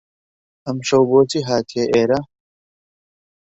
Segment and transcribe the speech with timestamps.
[0.65, 2.19] ئەمشەو بۆچی هاتیە ئێرە؟